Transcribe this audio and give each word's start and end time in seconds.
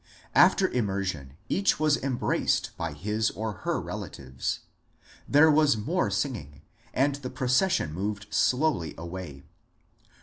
After 0.33 0.67
immersion 0.67 1.37
each 1.47 1.79
was 1.79 1.95
embraced 1.95 2.75
by 2.75 2.93
his 2.93 3.29
or 3.29 3.51
her 3.69 3.79
relatives. 3.79 4.61
There 5.29 5.51
was 5.51 5.77
more 5.77 6.09
singing, 6.09 6.63
and 6.91 7.13
the 7.17 7.29
procession 7.29 7.93
moved 7.93 8.25
slowly 8.33 8.95
away. 8.97 9.43